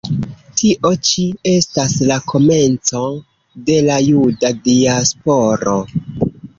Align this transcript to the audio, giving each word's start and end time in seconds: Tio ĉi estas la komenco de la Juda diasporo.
Tio 0.61 0.91
ĉi 1.09 1.25
estas 1.51 1.93
la 2.13 2.19
komenco 2.33 3.05
de 3.71 3.79
la 3.93 4.01
Juda 4.09 4.55
diasporo. 4.69 5.81